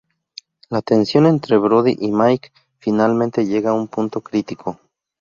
La 0.71 0.81
tensión 0.81 1.27
entre 1.27 1.59
Brody 1.59 1.95
y 1.99 2.09
Mike 2.11 2.51
finalmente 2.79 3.45
llega 3.45 3.69
a 3.69 3.73
un 3.75 3.87
punto 3.87 4.21
crítico. 4.21 4.79